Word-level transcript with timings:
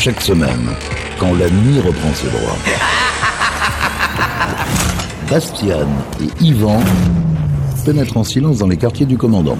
Chaque 0.00 0.20
semaine, 0.20 0.70
quand 1.18 1.34
la 1.34 1.50
nuit 1.50 1.80
reprend 1.80 2.14
ses 2.14 2.28
droits. 2.28 2.56
Bastian 5.28 5.88
et 6.20 6.44
Yvan 6.44 6.80
pénètrent 7.84 8.16
en 8.16 8.22
silence 8.22 8.58
dans 8.58 8.68
les 8.68 8.76
quartiers 8.76 9.06
du 9.06 9.18
commandant. 9.18 9.58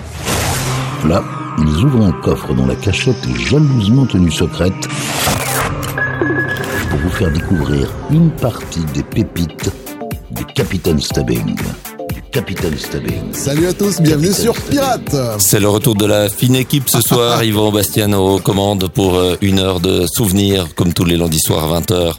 Là, 1.09 1.25
ils 1.59 1.85
ouvrent 1.85 2.07
un 2.07 2.13
coffre 2.13 2.55
dont 2.55 2.67
la 2.69 2.77
cachette 2.77 3.17
est 3.27 3.41
jalousement 3.51 4.07
tenue 4.07 4.31
secrète 4.31 4.87
pour 6.89 7.01
vous 7.01 7.11
faire 7.11 7.33
découvrir 7.33 7.93
une 8.13 8.31
partie 8.31 8.85
des 8.95 9.03
pépites 9.03 9.73
du 10.31 10.45
Capitaine 10.45 11.01
Stubbing. 11.01 11.57
Du 12.29 12.41
Capitaine 12.41 12.77
Stubbing. 12.79 13.33
Salut 13.33 13.67
à 13.69 13.73
tous, 13.73 14.01
bienvenue 14.01 14.29
Capitaine 14.29 14.53
sur. 14.53 14.63
Pirate. 14.65 15.17
C'est 15.39 15.61
le 15.61 15.69
retour 15.69 15.95
de 15.95 16.05
la 16.05 16.29
fine 16.29 16.57
équipe 16.57 16.89
ce 16.89 17.01
soir. 17.01 17.43
Yvan 17.45 17.73
Bastiano 17.73 18.35
aux 18.37 18.39
commandes 18.39 18.89
pour 18.89 19.17
euh, 19.17 19.37
une 19.41 19.59
heure 19.59 19.81
de 19.81 20.05
souvenirs, 20.07 20.69
comme 20.75 20.93
tous 20.93 21.05
les 21.05 21.17
lundis 21.17 21.41
soirs 21.41 21.73
à 21.73 21.81
20h. 21.81 22.15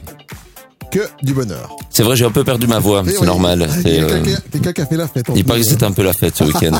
Que 0.91 1.01
du 1.21 1.33
bonheur. 1.33 1.75
C'est 1.91 2.01
vrai, 2.01 2.15
j'ai 2.15 2.25
un 2.25 2.31
peu 2.31 2.43
perdu 2.43 2.65
ma 2.65 2.79
voix, 2.79 3.03
Eh 3.05 3.11
c'est 3.11 3.19
oui, 3.19 3.25
normal. 3.27 3.69
Il 3.77 3.81
C'est, 3.83 3.95
y 3.97 3.99
a 3.99 4.03
euh, 4.03 4.09
quelqu'un 4.23 4.41
quelqu'un 4.51 4.73
qui 4.73 4.81
a 4.81 4.85
fait 4.87 4.97
la 4.97 5.07
fête. 5.07 5.29
en 5.29 5.35
Il 5.35 5.45
paraît 5.45 5.61
que 5.61 5.67
c'était 5.67 5.83
un 5.85 5.91
peu 5.91 6.01
la 6.03 6.13
fête 6.13 6.35
ce 6.35 6.43
week-end. 6.45 6.79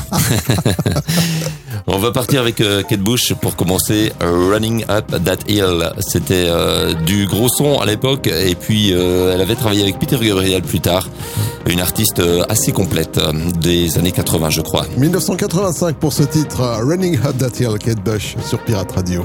On 1.86 1.98
va 1.98 2.10
partir 2.12 2.40
avec 2.40 2.60
euh, 2.60 2.82
Kate 2.82 3.00
Bush 3.00 3.34
pour 3.34 3.56
commencer 3.56 4.12
Running 4.20 4.84
Up 4.88 5.06
That 5.24 5.48
Hill. 5.48 5.90
C'était 6.00 6.46
euh, 6.48 6.92
du 6.94 7.26
gros 7.26 7.48
son 7.48 7.78
à 7.78 7.86
l'époque 7.86 8.26
et 8.26 8.54
puis 8.54 8.92
euh, 8.92 9.32
elle 9.34 9.40
avait 9.40 9.54
travaillé 9.54 9.82
avec 9.82 9.98
Peter 9.98 10.18
Gabriel 10.20 10.62
plus 10.62 10.80
tard, 10.80 11.08
une 11.66 11.80
artiste 11.80 12.22
assez 12.48 12.72
complète 12.72 13.20
des 13.60 13.98
années 13.98 14.12
80 14.12 14.50
je 14.50 14.60
crois. 14.60 14.86
1985 14.96 15.96
pour 15.96 16.12
ce 16.12 16.22
titre, 16.22 16.60
Running 16.82 17.18
Up 17.24 17.36
That 17.38 17.60
Hill, 17.60 17.78
Kate 17.78 18.02
Bush 18.02 18.36
sur 18.46 18.58
Pirate 18.60 18.92
Radio. 18.92 19.24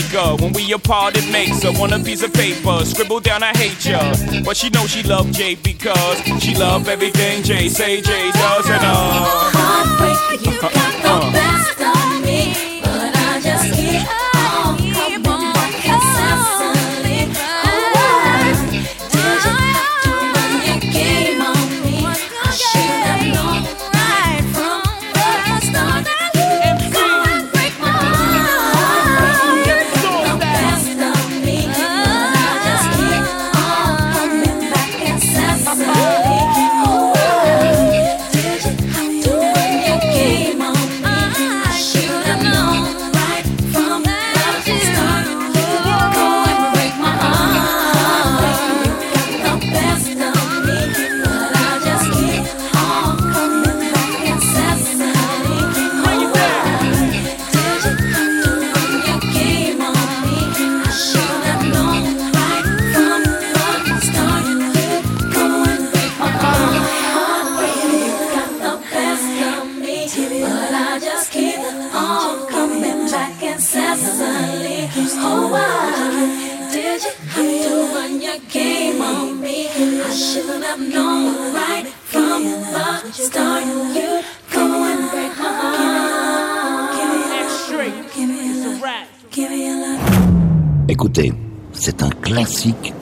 when 0.41 0.53
we 0.53 0.71
apart, 0.73 1.15
it 1.17 1.31
makes 1.31 1.63
her 1.63 1.71
want 1.71 1.93
a 1.93 1.99
piece 1.99 2.23
of 2.23 2.33
paper. 2.33 2.83
Scribble 2.85 3.19
down, 3.19 3.43
I 3.43 3.55
hate 3.55 3.85
ya. 3.85 3.99
But 4.43 4.57
she 4.57 4.69
knows 4.69 4.89
she 4.89 5.03
love 5.03 5.31
Jay 5.31 5.55
because 5.55 6.21
she 6.41 6.55
love 6.55 6.87
everything 6.87 7.43
Jay 7.43 7.69
say 7.69 8.01
Jay 8.01 8.31
does. 8.31 8.69
And 8.69 8.81
uh, 8.83 10.39
you 10.41 10.61
got 10.61 10.73
the 10.73 11.31
best. 11.31 11.50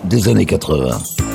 des 0.10 0.28
années 0.28 0.46
80. 0.46 1.29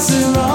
Montserrat. 0.00 0.49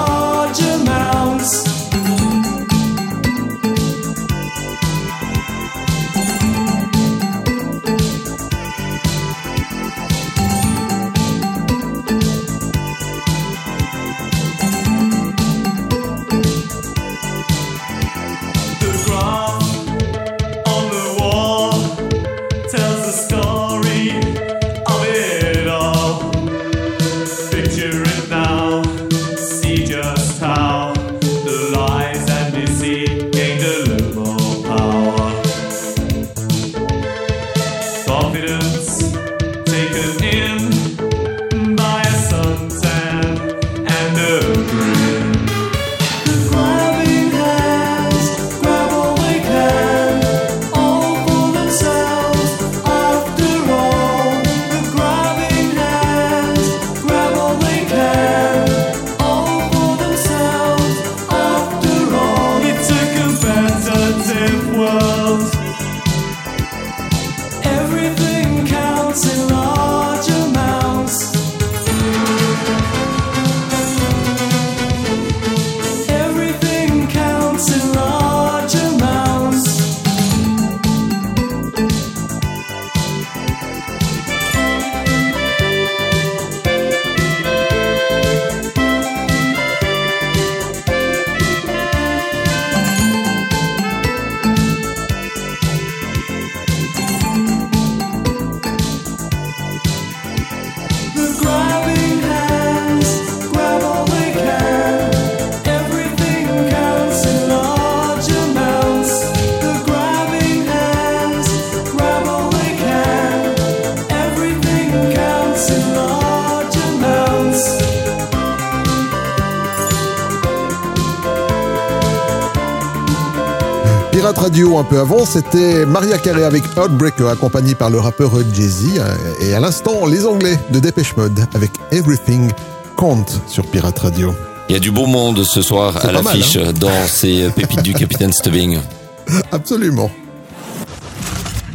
Pirate 124.26 124.38
Radio 124.38 124.76
un 124.78 124.82
peu 124.82 124.98
avant, 124.98 125.24
c'était 125.24 125.86
Maria 125.86 126.18
Carey 126.18 126.42
avec 126.42 126.64
Heartbreaker 126.76 127.28
accompagné 127.28 127.76
par 127.76 127.90
le 127.90 128.00
rappeur 128.00 128.32
Jay-Z 128.52 129.00
et 129.40 129.54
à 129.54 129.60
l'instant 129.60 130.04
les 130.04 130.26
Anglais 130.26 130.58
de 130.72 130.80
Dépêche 130.80 131.16
Mode 131.16 131.46
avec 131.54 131.70
Everything 131.92 132.50
Compte 132.96 133.40
sur 133.46 133.64
Pirate 133.66 134.00
Radio. 134.00 134.34
Il 134.68 134.72
y 134.72 134.76
a 134.76 134.80
du 134.80 134.90
beau 134.90 135.06
monde 135.06 135.44
ce 135.44 135.62
soir 135.62 136.04
à 136.04 136.10
l'affiche 136.10 136.56
hein. 136.56 136.72
dans 136.72 137.06
ces 137.06 137.50
pépites 137.54 137.82
du 137.82 137.94
Capitaine 137.94 138.32
Stubbing. 138.32 138.80
Absolument. 139.52 140.10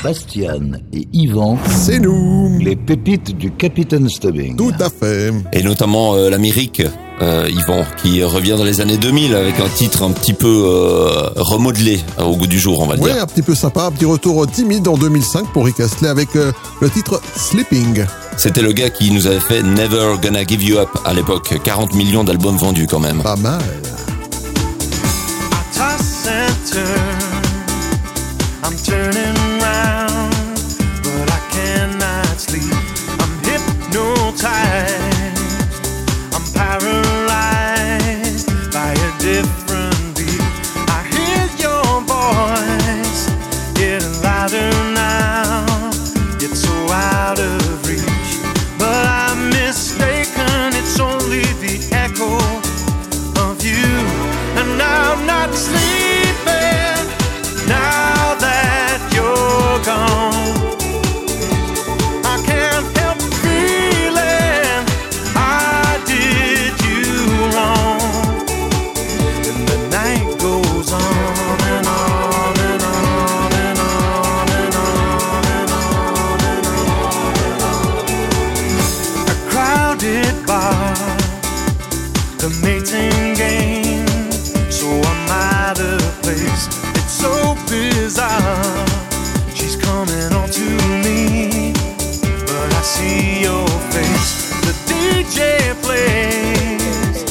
Bastian 0.04 0.72
et 0.92 1.08
Yvan, 1.14 1.58
C'est 1.70 2.00
nous. 2.00 2.58
les 2.60 2.76
pépites 2.76 3.38
du 3.38 3.52
Capitaine 3.52 4.10
Stubbing. 4.10 4.58
Tout 4.58 4.74
à 4.82 4.90
fait. 4.90 5.32
Et 5.54 5.64
notamment 5.64 6.16
euh, 6.16 6.30
l'Amérique, 6.30 6.82
euh, 7.22 7.48
Yvan, 7.50 7.86
qui 8.02 8.24
revient 8.24 8.56
dans 8.58 8.64
les 8.64 8.82
années 8.82 8.98
2000 8.98 9.36
avec 9.36 9.60
un 9.60 9.70
titre 9.70 10.04
un 10.04 10.12
petit 10.12 10.34
peu 10.34 10.48
euh, 10.48 11.30
remodelé 11.36 12.02
euh, 12.20 12.24
au 12.24 12.36
goût 12.36 12.48
du 12.48 12.60
jour, 12.60 12.80
on 12.80 12.88
va 12.88 12.96
Ouais, 12.96 13.14
dire. 13.14 13.22
un 13.24 13.26
petit 13.28 13.42
peu 13.42 13.56
sympa, 13.56 13.84
un 13.84 13.92
petit 13.92 14.06
retour 14.06 14.46
timide 14.50 14.88
en 14.88 14.98
2005 14.98 15.52
pour 15.54 15.66
Rick 15.66 15.80
Astley 15.80 16.10
avec 16.10 16.36
euh, 16.36 16.52
le 16.82 16.90
titre 16.90 17.22
Sleeping. 17.36 18.06
C'était 18.38 18.62
le 18.62 18.72
gars 18.72 18.90
qui 18.90 19.12
nous 19.12 19.28
avait 19.28 19.40
fait 19.40 19.62
Never 19.62 20.16
Gonna 20.22 20.44
Give 20.46 20.64
You 20.64 20.78
Up 20.80 20.90
à 21.06 21.14
l'époque. 21.14 21.54
40 21.64 21.94
millions 21.94 22.24
d'albums 22.24 22.58
vendus 22.58 22.88
quand 22.88 23.00
même. 23.00 23.22
Pas 23.22 23.36
mal. 23.36 23.62
toss 25.74 26.28
and 26.28 26.72
turn. 26.72 27.42
I'm 28.64 28.76
turning 28.84 29.51
the 82.42 82.50
mating 82.66 83.36
game. 83.36 84.08
So 84.72 84.88
I'm 84.90 85.30
out 85.30 85.80
of 85.80 86.02
place. 86.24 86.66
It's 86.98 87.14
so 87.14 87.56
bizarre. 87.70 88.86
She's 89.54 89.76
coming 89.76 90.34
on 90.34 90.50
to 90.50 90.66
me, 91.06 91.72
but 92.48 92.68
I 92.74 92.82
see 92.82 93.44
your 93.44 93.68
face. 93.94 94.58
The 94.66 94.74
DJ 94.90 95.76
plays 95.84 97.22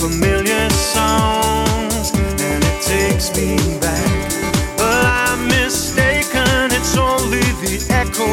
familiar 0.00 0.70
songs, 0.70 2.12
and 2.40 2.64
it 2.64 2.80
takes 2.80 3.36
me 3.36 3.58
back. 3.80 4.32
But 4.78 5.04
I'm 5.04 5.46
mistaken. 5.46 6.72
It's 6.72 6.96
only 6.96 7.44
the 7.60 7.84
echo 7.90 8.32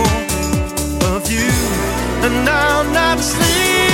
of 1.13 1.29
you, 1.29 1.51
and 2.23 2.47
I'm 2.47 2.93
not 2.93 3.19
sleeping 3.19 3.90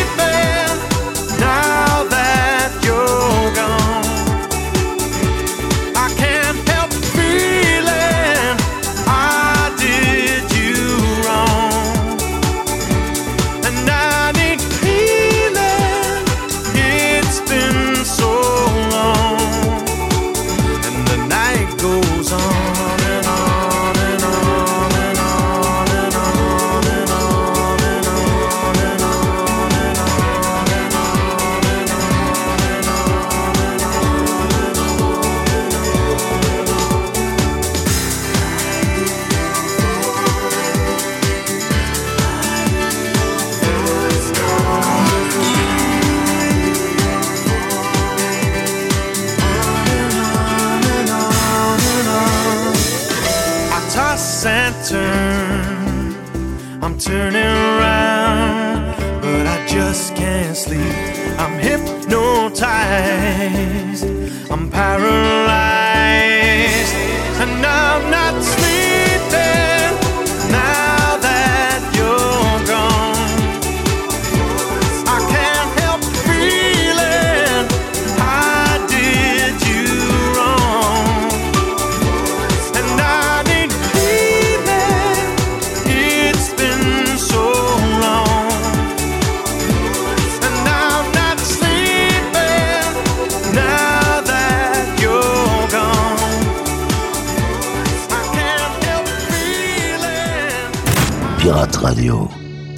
Radio. 102.08 102.30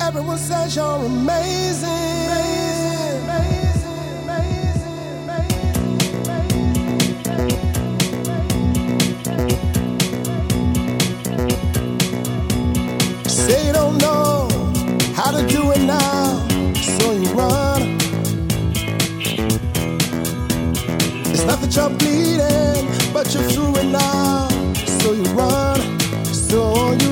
Everyone 0.01 0.37
says 0.37 0.75
you're 0.75 1.05
amazing. 1.05 1.87
You 13.49 13.73
don't 13.73 13.97
know 13.99 14.47
how 15.13 15.31
to 15.31 15.45
do 15.47 15.71
it 15.71 15.81
now, 15.81 16.47
so 16.73 17.11
you 17.11 17.29
run. 17.33 17.97
It's 21.31 21.45
not 21.45 21.59
that 21.61 21.75
you're 21.75 21.89
bleeding, 22.01 23.13
but 23.13 23.33
you're 23.33 23.43
through 23.43 23.77
it 23.77 23.85
now, 23.85 24.47
so 25.01 25.13
you 25.13 25.23
run, 25.33 25.99
so 26.33 26.93
you 26.93 27.08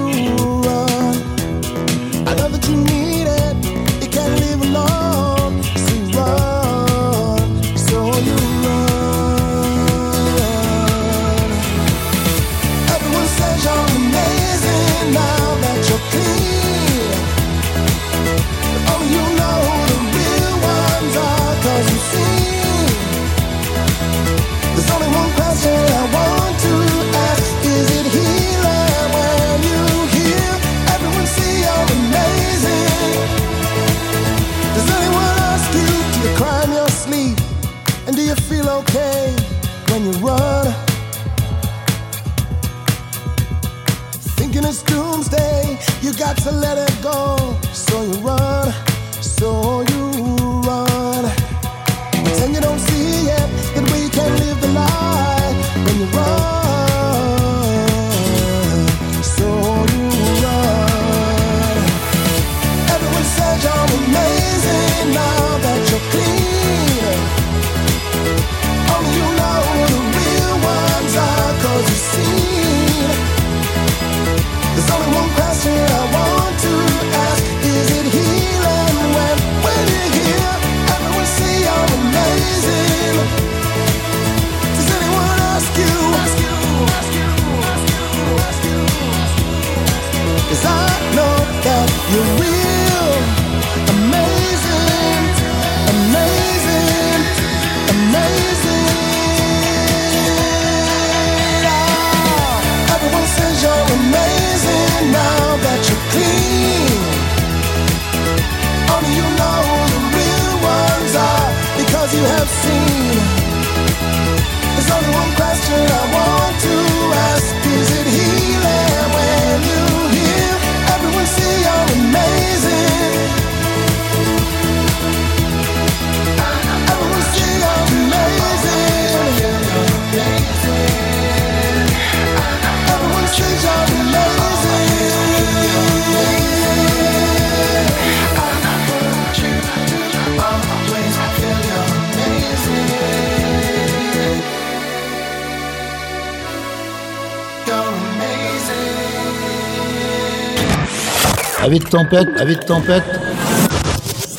tempête, 151.90 152.28
avis 152.38 152.56
de 152.56 152.62
tempête. 152.62 153.04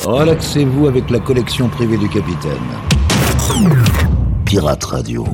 Relaxez-vous 0.03 0.87
avec 0.87 1.09
la 1.09 1.19
collection 1.19 1.67
privée 1.67 1.97
du 1.97 2.09
capitaine. 2.09 2.51
Pirate 4.45 4.83
Radio. 4.83 5.25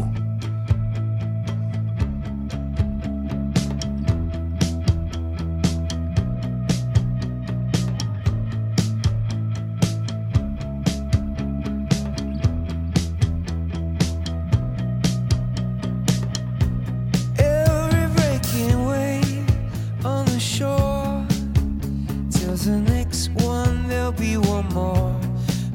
The 22.64 22.80
next 22.80 23.30
one, 23.44 23.88
there'll 23.88 24.12
be 24.12 24.38
one 24.38 24.68
more. 24.70 25.16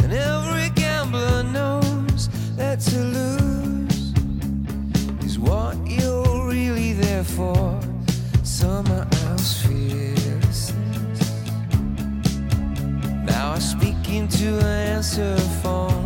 And 0.02 0.12
every 0.12 0.70
gambler 0.70 1.44
knows 1.44 2.28
that 2.56 2.80
to 2.80 2.98
lose 2.98 4.12
is 5.24 5.38
what 5.38 5.76
you're 5.86 6.48
really 6.48 6.94
there 6.94 7.22
for. 7.22 7.78
Summer 8.42 9.06
else 9.26 9.62
fearlessness. 9.62 11.32
Now 13.24 13.52
I 13.52 13.58
speak 13.60 14.08
into 14.08 14.58
an 14.58 14.96
answer 14.96 15.36
phone. 15.62 15.99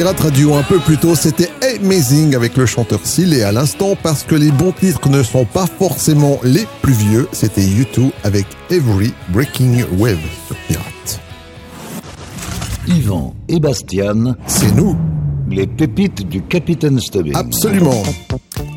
Pirate 0.00 0.20
Radio 0.20 0.54
un 0.54 0.62
peu 0.62 0.78
plus 0.78 0.96
tôt, 0.96 1.14
c'était 1.14 1.50
Amazing 1.76 2.34
avec 2.34 2.56
le 2.56 2.64
chanteur 2.64 3.00
Seal 3.04 3.34
et 3.34 3.42
à 3.42 3.52
l'instant, 3.52 3.98
parce 4.02 4.22
que 4.22 4.34
les 4.34 4.50
bons 4.50 4.72
titres 4.72 5.10
ne 5.10 5.22
sont 5.22 5.44
pas 5.44 5.66
forcément 5.66 6.40
les 6.42 6.66
plus 6.80 6.94
vieux, 6.94 7.28
c'était 7.32 7.60
U2 7.60 8.10
avec 8.24 8.46
Every 8.70 9.12
Breaking 9.28 9.84
Wave 9.98 10.16
sur 10.46 10.56
Pirate. 10.68 11.20
Yvan 12.88 13.34
et 13.48 13.60
Bastian, 13.60 14.36
C'est 14.46 14.74
nous, 14.74 14.96
les 15.50 15.66
pépites 15.66 16.26
du 16.26 16.40
Capitaine 16.44 16.98
Stubbing. 16.98 17.36
absolument. 17.36 18.02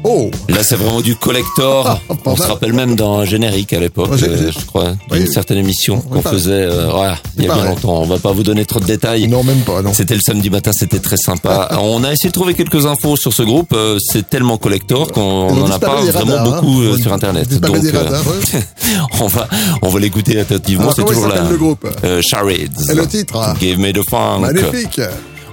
Oh, 0.03 0.29
Là, 0.49 0.63
c'est 0.63 0.75
vraiment 0.75 1.01
du 1.01 1.15
collector. 1.15 1.87
Ah, 2.09 2.13
On 2.25 2.35
se 2.35 2.43
rappelle 2.43 2.73
même 2.73 2.95
d'un 2.95 3.23
générique 3.25 3.71
à 3.73 3.79
l'époque, 3.79 4.11
euh, 4.23 4.51
je 4.51 4.65
crois, 4.65 4.91
d'une 5.11 5.23
Oui. 5.23 5.27
certaine 5.31 5.57
émission 5.59 6.01
qu'on 6.01 6.21
faisait. 6.21 6.51
euh, 6.51 6.89
voilà, 6.91 7.17
il 7.37 7.43
y 7.43 7.45
a 7.45 7.49
pareil. 7.49 7.63
bien 7.63 7.71
longtemps. 7.71 8.01
On 8.01 8.05
va 8.05 8.17
pas 8.19 8.31
vous 8.33 8.43
donner 8.43 8.65
trop 8.65 8.79
de 8.79 8.85
détails. 8.85 9.27
non 9.27 9.43
même 9.43 9.61
pas. 9.61 9.81
C'était 9.93 10.15
le 10.15 10.19
samedi 10.25 10.49
matin, 10.49 10.71
c'était 10.73 10.99
très 10.99 11.15
sympa. 11.17 11.69
On 11.81 12.03
a 12.03 12.11
essayé 12.11 12.29
de 12.29 12.33
trouver 12.33 12.53
quelques 12.53 12.85
infos 12.85 13.15
sur 13.15 13.31
ce 13.33 13.43
groupe. 13.43 13.71
euh, 13.73 13.97
C'est 14.11 14.29
tellement 14.29 14.57
collector 14.57 15.11
qu'on 15.11 15.53
n'en 15.55 15.71
a 15.71 15.79
pas 15.79 15.95
vraiment 16.01 16.35
radars, 16.35 16.61
beaucoup 16.61 16.81
hein. 16.81 16.93
Ils 16.97 17.01
sur 17.03 17.13
Internet. 17.13 17.59
Donc, 17.61 17.75
radars, 17.93 18.21
ouais. 18.27 18.63
on 19.21 19.27
va, 19.27 19.47
on 19.81 19.89
va 19.89 19.99
l'écouter 19.99 20.39
attentivement. 20.39 20.91
C'est 20.95 21.05
toujours 21.05 21.27
là. 21.27 21.43
le 21.49 21.57
groupe? 21.57 21.87
Euh, 22.03 22.21
Charades. 22.21 22.77
Et 22.91 22.93
le 22.95 23.07
titre? 23.07 23.55
Give 23.59 23.79
me 23.79 23.91
the 23.93 24.01
funk. 24.09 24.39
Magnifique 24.41 24.99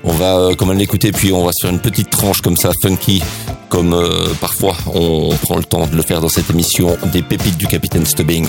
On 0.05 0.13
va 0.13 0.39
euh, 0.39 0.55
quand 0.55 0.67
même 0.67 0.79
l'écouter, 0.79 1.13
puis 1.13 1.33
on 1.33 1.45
va 1.45 1.51
se 1.53 1.67
faire 1.67 1.75
une 1.75 1.81
petite 1.81 2.11
tranche 2.11 2.41
comme 2.41 2.57
ça, 2.57 2.71
funky, 2.83 3.23
comme 3.69 3.93
euh, 3.93 4.29
parfois 4.41 4.77
on, 4.87 5.31
prend 5.43 5.57
le 5.57 5.65
temps 5.65 5.87
de 5.87 5.97
le 5.97 6.03
faire 6.03 6.21
dans 6.21 6.29
cette 6.29 6.51
émission 6.51 6.97
des 7.13 7.23
pépites 7.23 7.57
du 7.57 7.67
Capitaine 7.67 8.07
Stubbing. 8.07 8.49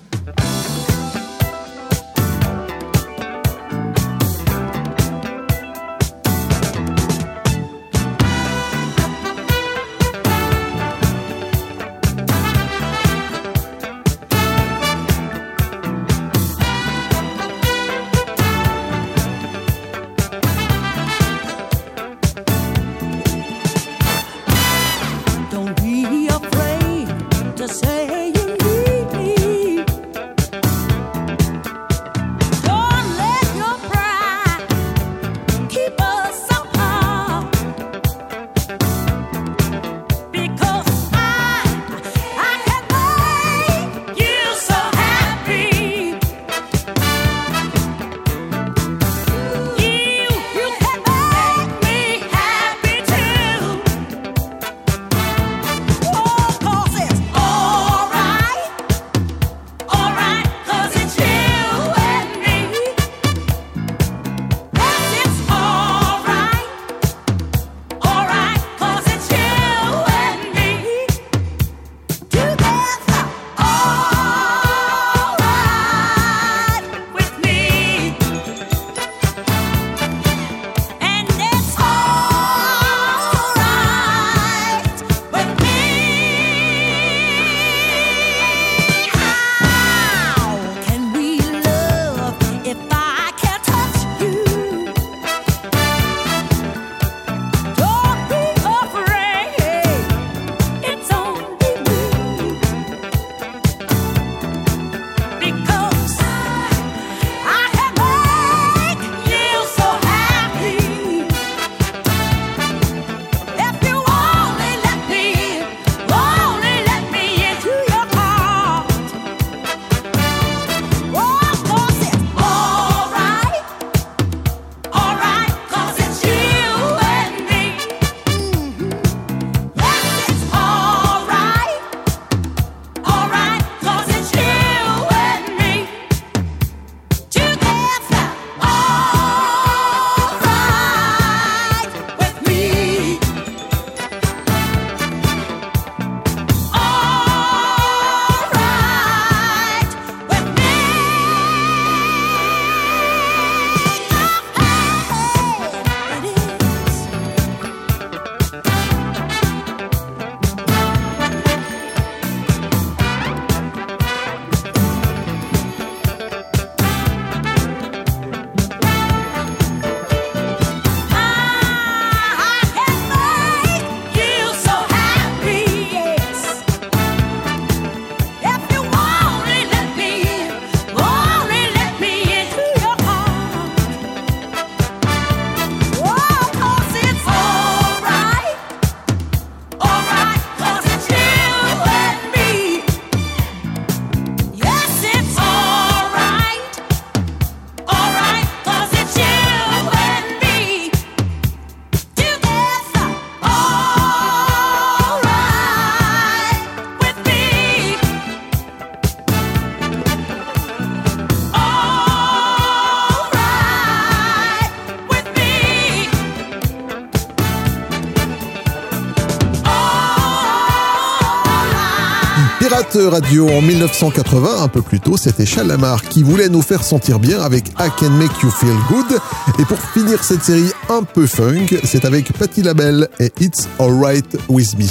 radio 222.95 223.49
en 223.49 223.61
1980, 223.61 224.63
un 224.63 224.67
peu 224.67 224.81
plus 224.81 224.99
tôt, 224.99 225.17
c'était 225.17 225.45
Chalamar 225.45 226.01
qui 226.03 226.23
voulait 226.23 226.49
nous 226.49 226.61
faire 226.61 226.83
sentir 226.83 227.19
bien 227.19 227.41
avec 227.41 227.67
I 227.79 227.89
Can 227.97 228.09
Make 228.11 228.31
You 228.43 228.49
Feel 228.49 228.75
Good. 228.89 229.19
Et 229.59 229.65
pour 229.65 229.79
finir 229.79 230.23
cette 230.23 230.43
série 230.43 230.71
un 230.89 231.03
peu 231.03 231.27
funk, 231.27 231.67
c'est 231.83 232.05
avec 232.05 232.31
Patti 232.33 232.61
Labelle 232.61 233.07
et 233.19 233.31
It's 233.39 233.67
Alright 233.79 234.37
With 234.49 234.77
Me. 234.77 234.85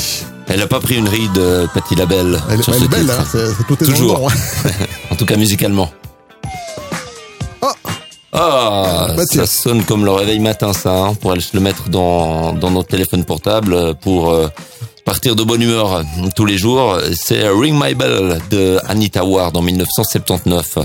Elle 0.48 0.61
n'a 0.61 0.66
pas 0.66 0.80
pris 0.80 0.96
une 0.96 1.09
ride, 1.09 1.38
euh, 1.38 1.66
Patti 1.72 1.94
Labelle. 1.94 2.40
Elle, 2.51 2.61
est 2.61 2.88
belle. 2.88 3.11
Hein, 3.11 3.24
tout 3.68 3.76
Toujours. 3.76 4.30
Hein. 4.30 4.70
en 5.11 5.16
tout 5.16 5.26
cas 5.26 5.36
musicalement. 5.36 5.90
Ah, 7.62 7.74
ah 8.32 9.07
ça 9.32 9.46
sonne 9.46 9.84
comme 9.84 10.05
le 10.05 10.12
réveil 10.12 10.38
matin, 10.38 10.72
ça. 10.72 10.90
Hein. 10.90 11.09
On 11.11 11.14
pourrait 11.14 11.38
le 11.53 11.61
mettre 11.61 11.88
dans, 11.88 12.53
notre 12.55 12.88
téléphone 12.88 13.24
portable 13.24 13.74
euh, 13.74 13.92
pour 13.92 14.30
euh, 14.30 14.48
Partir 15.11 15.34
de 15.34 15.42
bonne 15.42 15.61
humeur 15.61 15.92
euh, 15.92 16.02
tous 16.36 16.46
les 16.46 16.56
jours, 16.56 16.96
c'est 17.14 17.48
Ring 17.48 17.74
My 17.74 17.96
Bell 17.96 18.38
de 18.48 18.78
Anita 18.86 19.24
Ward 19.24 19.56
en 19.56 19.61
1979. 19.61 20.78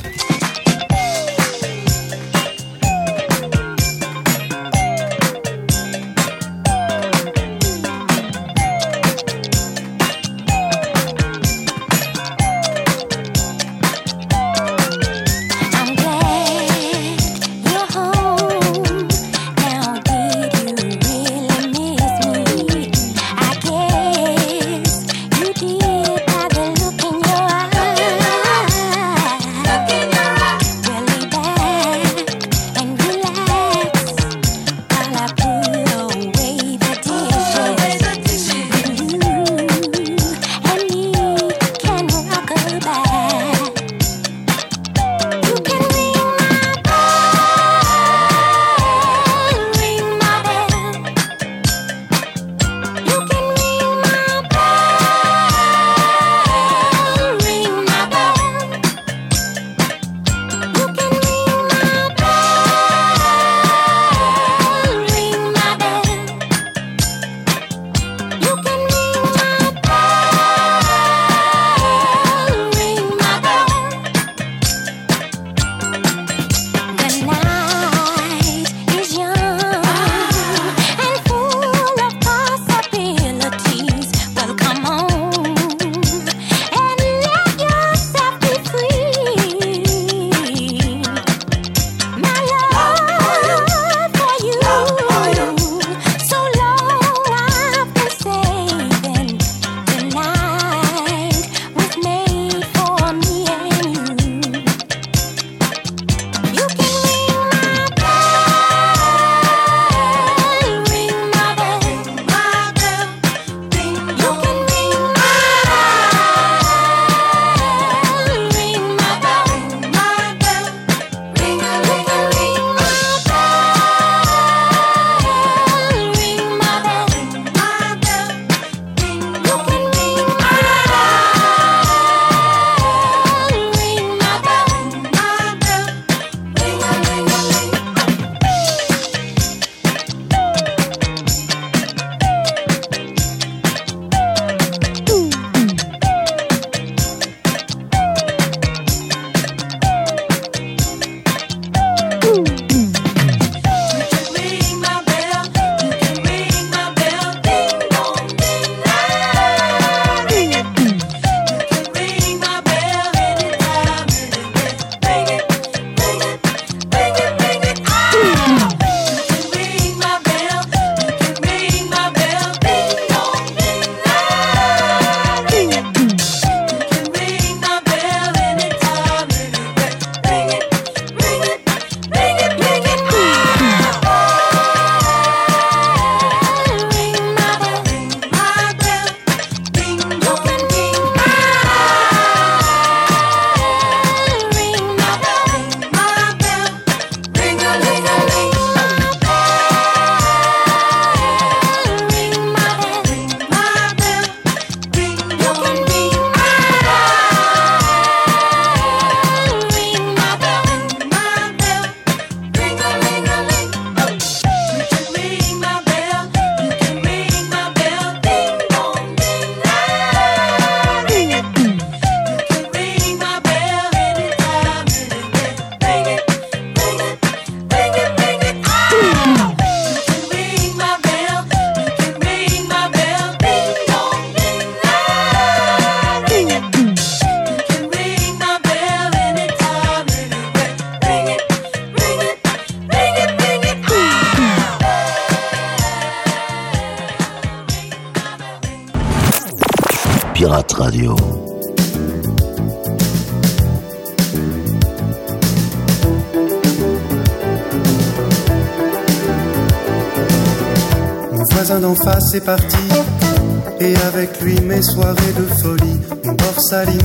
Et 263.80 263.96
avec 264.08 264.40
lui 264.42 264.60
mes 264.62 264.82
soirées 264.82 265.34
de 265.36 265.48
folie, 265.64 266.00
mon 266.24 266.34
borsaline 266.34 267.02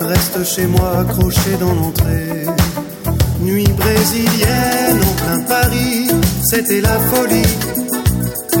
reste 0.00 0.44
chez 0.44 0.66
moi 0.66 0.98
accroché 1.00 1.56
dans 1.60 1.72
l'entrée. 1.74 2.44
Nuit 3.40 3.68
brésilienne 3.76 5.00
en 5.00 5.14
plein 5.22 5.40
Paris, 5.42 6.08
c'était 6.50 6.80
la 6.80 6.98
folie. 6.98 7.54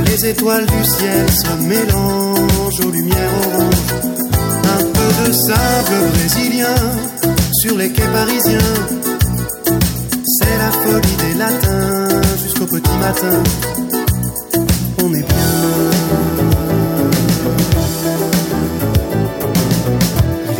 Les 0.06 0.26
étoiles 0.26 0.66
du 0.66 0.84
ciel 0.84 1.28
se 1.32 1.62
mélangent 1.66 2.86
aux 2.86 2.90
lumières 2.92 3.32
oranges. 3.46 3.74
Un 4.64 4.84
peu 4.84 5.28
de 5.28 5.32
sable 5.32 6.10
brésilien 6.12 6.76
sur 7.60 7.76
les 7.76 7.90
quais 7.90 8.12
parisiens. 8.12 8.74
C'est 10.24 10.58
la 10.58 10.70
folie 10.70 11.16
des 11.16 11.38
latins 11.38 12.22
jusqu'au 12.40 12.66
petit 12.66 12.96
matin. 12.98 13.42
Il 15.10 15.20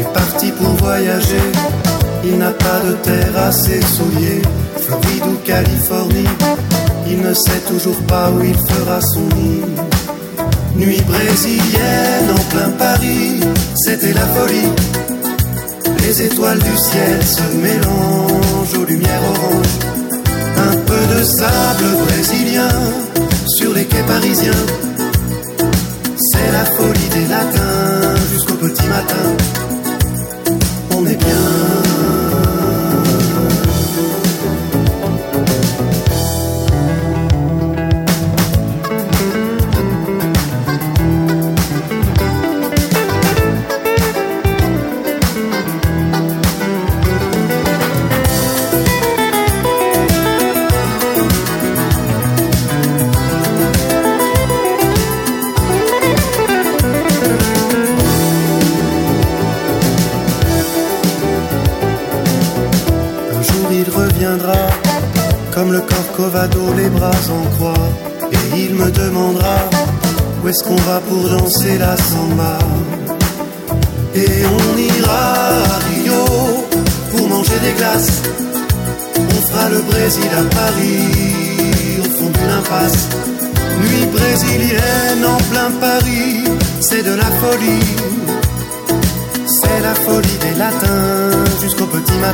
est 0.01 0.12
parti 0.14 0.51
pour 0.53 0.70
voyager. 0.76 1.53
Il 2.24 2.38
n'a 2.38 2.53
pas 2.53 2.80
de 2.86 2.92
terre 3.03 3.36
à 3.36 3.53
ses 3.53 3.80
souliers. 3.82 4.42
Floride 4.80 5.26
ou 5.26 5.36
Californie. 5.44 6.28
Il 7.07 7.20
ne 7.20 7.34
sait 7.34 7.61
toujours 7.68 8.01
pas 8.07 8.30
où 8.30 8.42
il 8.42 8.55
fera 8.55 9.01
son 9.01 9.28
nid. 9.36 9.62
Nuit 10.76 11.03
brésilienne 11.03 12.30
en 12.32 12.44
plein 12.51 12.70
Paris. 12.70 13.40
C'était 13.84 14.14
la 14.14 14.26
folie. 14.28 14.72
Les 16.01 16.22
étoiles 16.22 16.61
du 16.61 16.76
ciel 16.76 17.22
se 17.22 17.42
mélangent 17.57 18.78
aux 18.78 18.84
lumières 18.84 19.22
oranges. 19.30 19.78
Un 20.57 20.76
peu 20.86 21.14
de 21.14 21.22
sable 21.22 21.84
brésilien 22.07 22.68
quais 23.89 24.03
parisiens. 24.03 24.66
C'est 26.16 26.53
la 26.53 26.64
folie 26.64 27.09
des 27.14 27.26
latins 27.28 28.16
jusqu'au 28.32 28.55
petit 28.55 28.86
matin. 28.86 29.36
On 30.91 31.07
est 31.07 31.16
bien. 31.16 31.88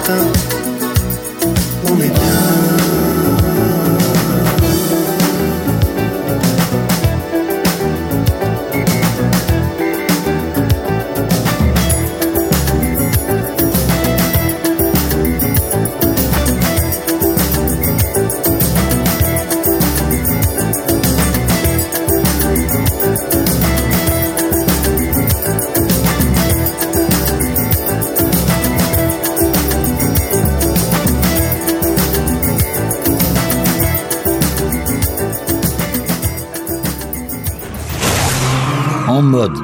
Petit 0.04 0.43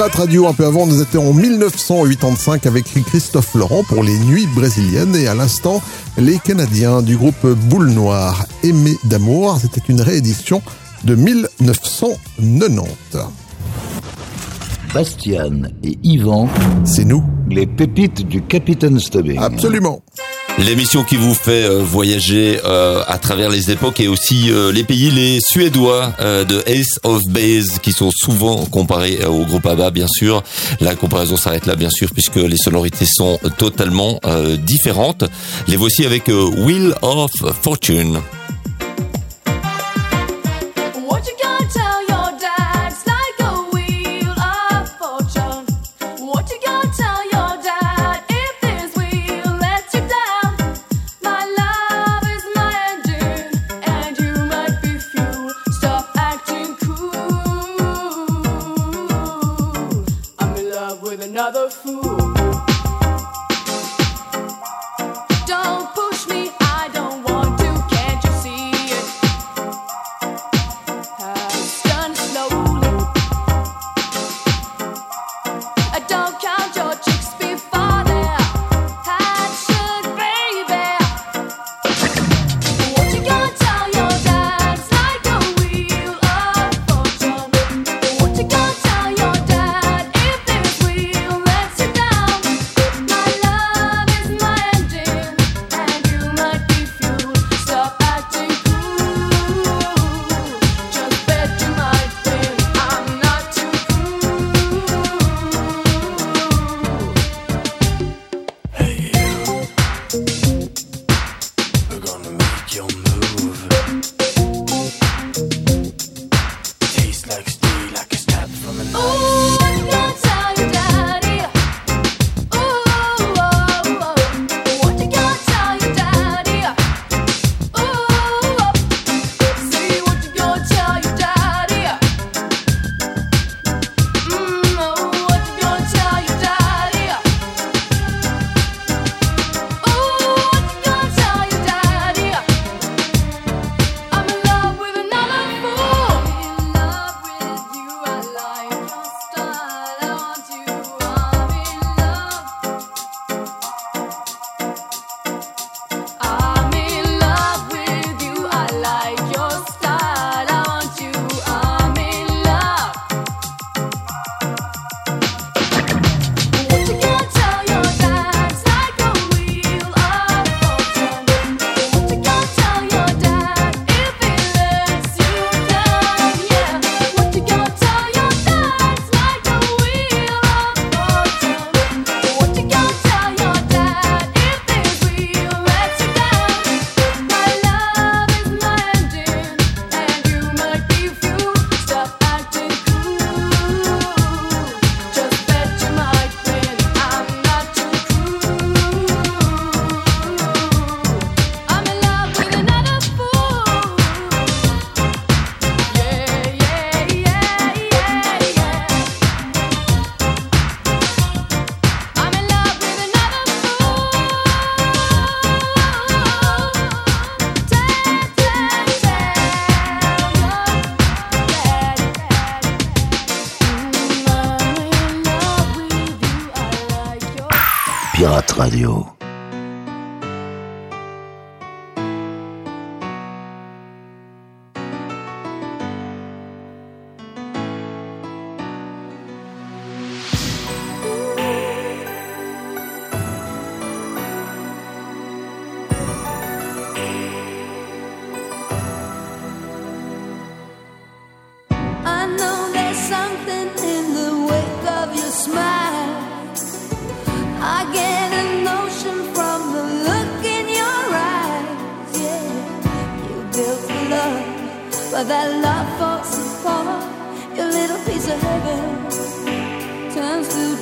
Pirate 0.00 0.14
Radio, 0.14 0.46
un 0.46 0.54
peu 0.54 0.64
avant, 0.64 0.86
nous 0.86 1.02
étions 1.02 1.28
en 1.28 1.34
1985 1.34 2.64
avec 2.64 2.86
Christophe 3.04 3.54
Laurent 3.54 3.84
pour 3.84 4.02
les 4.02 4.18
Nuits 4.20 4.46
brésiliennes 4.46 5.14
et 5.14 5.26
à 5.26 5.34
l'instant, 5.34 5.82
les 6.16 6.38
Canadiens 6.38 7.02
du 7.02 7.18
groupe 7.18 7.46
Boule 7.46 7.90
Noire, 7.90 8.46
Aimé 8.62 8.96
d'amour. 9.04 9.58
C'était 9.60 9.82
une 9.90 10.00
réédition 10.00 10.62
de 11.04 11.16
1990. 11.16 13.18
Bastian 14.94 15.64
et 15.84 15.98
Yvan, 16.02 16.48
c'est 16.84 17.04
nous, 17.04 17.22
les 17.50 17.66
pépites 17.66 18.26
du 18.26 18.40
Capitaine 18.40 18.98
Stubbing. 18.98 19.38
Absolument. 19.38 20.00
L'émission 20.58 21.04
qui 21.04 21.16
vous 21.16 21.34
fait 21.34 21.64
euh, 21.64 21.82
voyager 21.82 22.60
euh, 22.64 23.02
à 23.06 23.18
travers 23.18 23.48
les 23.48 23.70
époques 23.70 23.98
et 24.00 24.08
aussi 24.08 24.50
euh, 24.50 24.70
les 24.72 24.84
pays, 24.84 25.10
les 25.10 25.38
Suédois 25.40 26.12
euh, 26.20 26.44
de 26.44 26.62
Ace 26.66 26.98
of 27.02 27.24
Base 27.26 27.78
qui 27.82 27.92
sont 27.92 28.10
souvent 28.14 28.66
comparés 28.66 29.20
euh, 29.22 29.28
au 29.28 29.46
groupe 29.46 29.64
ABBA 29.64 29.90
bien 29.90 30.06
sûr. 30.08 30.42
La 30.80 30.94
comparaison 30.96 31.36
s'arrête 31.36 31.66
là 31.66 31.76
bien 31.76 31.90
sûr 31.90 32.10
puisque 32.12 32.36
les 32.36 32.58
sonorités 32.58 33.06
sont 33.06 33.38
totalement 33.56 34.20
euh, 34.26 34.56
différentes. 34.56 35.24
Les 35.66 35.76
voici 35.76 36.04
avec 36.04 36.28
Wheel 36.28 36.94
of 37.00 37.30
Fortune. 37.62 38.20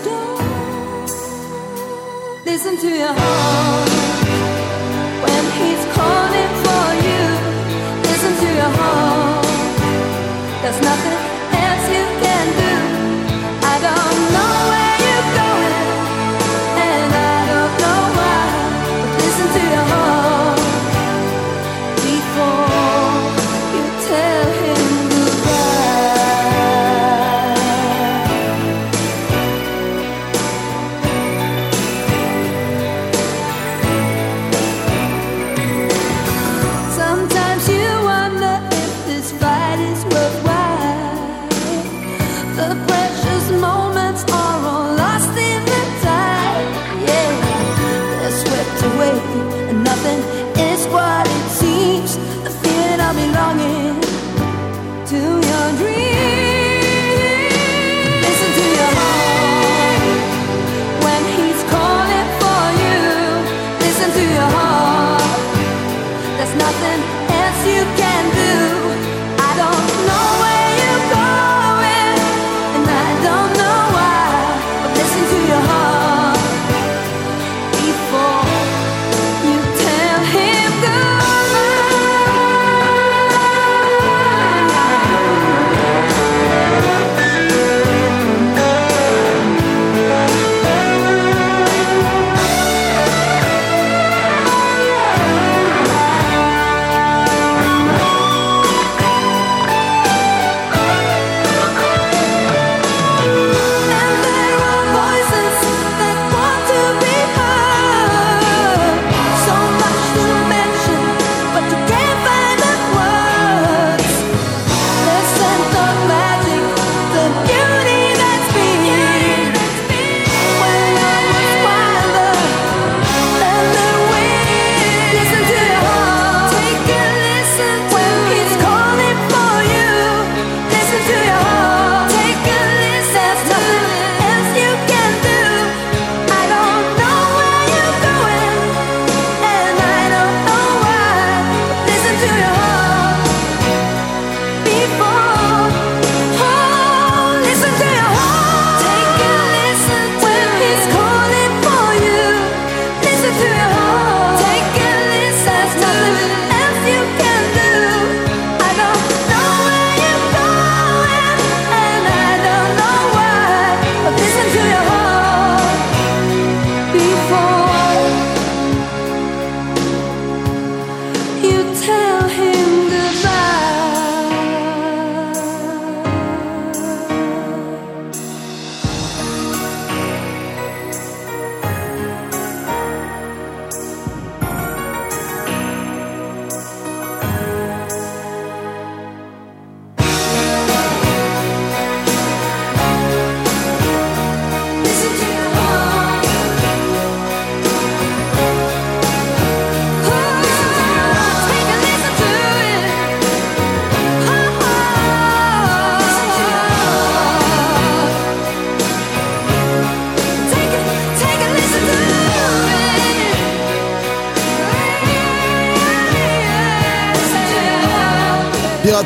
do. 0.04 0.40
Listen 2.44 2.76
to 2.78 2.88
your 2.88 3.12
heart. 3.12 4.07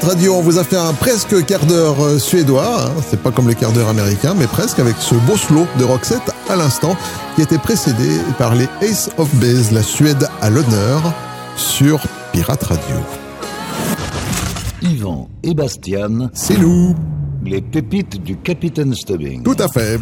Pirate 0.03 0.17
Radio, 0.17 0.35
on 0.35 0.41
vous 0.41 0.59
a 0.59 0.65
fait 0.65 0.77
un 0.77 0.93
presque 0.95 1.47
quart 1.47 1.65
d'heure 1.65 2.03
euh, 2.05 2.19
suédois, 2.19 2.87
hein. 2.87 2.91
c'est 3.09 3.21
pas 3.21 3.31
comme 3.31 3.49
les 3.49 3.55
quarts 3.55 3.71
d'heure 3.71 3.89
américains, 3.89 4.35
mais 4.35 4.49
presque 4.49 4.81
avec 4.81 4.97
ce 4.99 5.15
beau 5.15 5.37
slow 5.37 5.65
de 5.79 5.85
Roxette 5.85 6.33
à 6.49 6.57
l'instant, 6.57 6.97
qui 7.37 7.43
était 7.43 7.59
précédé 7.59 8.19
par 8.37 8.57
les 8.57 8.69
Ace 8.81 9.11
of 9.17 9.33
Base, 9.37 9.71
la 9.71 9.83
Suède 9.83 10.27
à 10.41 10.51
l'honneur, 10.51 11.15
sur 11.57 12.01
Pirate 12.33 12.65
Radio. 12.65 12.97
Yvan 14.83 15.29
et 15.45 15.55
Bastian, 15.55 16.31
C'est 16.33 16.59
nous, 16.59 16.97
les 17.45 17.61
pépites 17.61 18.21
du 18.21 18.37
Capitaine 18.39 18.95
Stubbing. 18.95 19.45
tout 19.45 19.57
à 19.61 19.69
fait. 19.69 20.01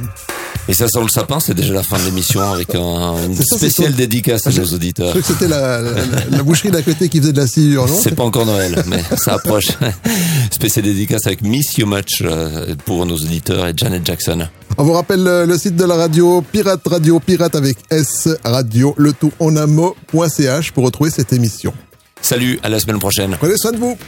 Et 0.71 0.75
ça 0.75 0.87
sent 0.87 1.01
le 1.03 1.09
sapin, 1.09 1.41
c'est 1.41 1.53
déjà 1.55 1.75
la 1.75 1.83
fin 1.83 1.99
de 1.99 2.05
l'émission 2.05 2.41
avec 2.41 2.75
un, 2.77 3.17
une 3.27 3.35
ça, 3.35 3.57
spéciale 3.57 3.93
dédicace 3.93 4.47
à 4.47 4.51
Je- 4.51 4.61
nos 4.61 4.67
Je 4.69 4.75
auditeurs. 4.77 5.09
crois 5.11 5.21
que 5.21 5.27
c'était 5.27 5.49
la, 5.49 5.81
la- 5.81 5.91
la 6.31 6.43
boucherie 6.45 6.71
d'à 6.71 6.81
côté 6.83 7.09
qui 7.09 7.19
faisait 7.21 7.33
de 7.33 7.41
la 7.41 7.49
sciure, 7.49 7.89
non 7.89 7.99
C'est 8.01 8.15
pas 8.15 8.23
encore 8.23 8.47
Noël, 8.47 8.81
mais 8.87 9.03
ça 9.17 9.35
approche. 9.35 9.67
Spécial 10.53 10.85
dédicace 10.85 11.27
avec 11.27 11.43
Miss 11.43 11.77
You 11.77 11.87
Much 11.87 12.23
euh, 12.23 12.75
pour 12.85 13.05
nos 13.05 13.17
auditeurs 13.17 13.67
et 13.67 13.73
Janet 13.77 14.07
Jackson. 14.07 14.47
On 14.79 14.85
vous 14.85 14.93
rappelle 14.93 15.25
le, 15.25 15.45
le 15.45 15.59
site 15.59 15.75
de 15.75 15.85
la 15.85 15.97
radio, 15.97 16.41
Pirate 16.53 16.87
Radio, 16.87 17.19
Pirate 17.19 17.57
avec 17.57 17.77
S, 17.91 18.29
radio, 18.45 18.95
le 18.97 19.13
tout 19.13 19.33
en 19.41 19.57
un 19.57 19.67
mot.ch 19.67 20.71
pour 20.71 20.85
retrouver 20.85 21.11
cette 21.11 21.33
émission. 21.33 21.75
Salut, 22.23 22.61
à 22.63 22.69
la 22.69 22.79
semaine 22.79 23.01
prochaine. 23.01 23.35
Prenez 23.41 23.57
soin 23.57 23.73
de 23.73 23.79
vous. 23.79 23.99